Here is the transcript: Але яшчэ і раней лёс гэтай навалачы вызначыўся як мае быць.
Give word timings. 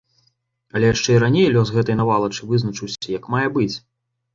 Але 0.75 0.89
яшчэ 0.93 1.09
і 1.17 1.21
раней 1.25 1.47
лёс 1.59 1.75
гэтай 1.77 2.01
навалачы 2.03 2.41
вызначыўся 2.55 3.17
як 3.19 3.33
мае 3.39 3.49
быць. 3.61 3.73